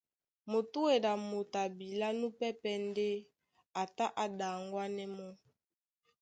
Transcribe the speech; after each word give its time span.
Mutúedi 0.51 1.07
a 1.13 1.15
motoi 1.29 1.61
abilá 1.67 2.07
núpɛ́pɛ̄ 2.19 2.75
ndé 2.87 3.07
a 3.81 3.83
tá 3.95 4.05
a 4.23 4.25
ɗaŋwanɛ 4.37 5.03
mɔ́. 5.17 5.31